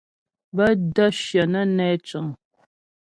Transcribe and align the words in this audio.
Bə́ 0.55 0.69
də́ 0.95 1.09
shyə 1.19 1.43
nə́ 1.51 1.65
nɛ 1.77 1.87
cə̂ŋ. 2.07 2.27